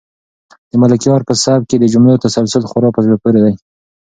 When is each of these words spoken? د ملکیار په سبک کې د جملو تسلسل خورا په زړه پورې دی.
د 0.69 0.71
ملکیار 0.83 1.21
په 1.27 1.33
سبک 1.43 1.63
کې 1.69 1.77
د 1.79 1.85
جملو 1.93 2.21
تسلسل 2.23 2.63
خورا 2.69 2.89
په 2.93 3.01
زړه 3.05 3.15
پورې 3.23 3.39
دی. 3.45 3.53